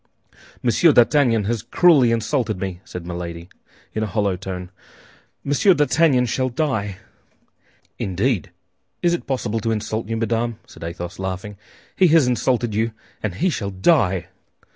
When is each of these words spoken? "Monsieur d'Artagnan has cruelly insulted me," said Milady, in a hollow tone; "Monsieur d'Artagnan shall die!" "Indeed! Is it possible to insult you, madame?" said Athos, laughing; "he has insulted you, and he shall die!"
"Monsieur 0.63 0.91
d'Artagnan 0.91 1.43
has 1.43 1.61
cruelly 1.61 2.11
insulted 2.11 2.59
me," 2.59 2.81
said 2.83 3.05
Milady, 3.05 3.49
in 3.93 4.01
a 4.01 4.07
hollow 4.07 4.35
tone; 4.35 4.71
"Monsieur 5.43 5.75
d'Artagnan 5.75 6.25
shall 6.25 6.49
die!" 6.49 6.97
"Indeed! 7.99 8.49
Is 9.03 9.13
it 9.13 9.27
possible 9.27 9.59
to 9.59 9.69
insult 9.69 10.09
you, 10.09 10.17
madame?" 10.17 10.57
said 10.65 10.83
Athos, 10.83 11.19
laughing; 11.19 11.55
"he 11.95 12.07
has 12.07 12.25
insulted 12.25 12.73
you, 12.73 12.93
and 13.21 13.35
he 13.35 13.51
shall 13.51 13.69
die!" 13.69 14.29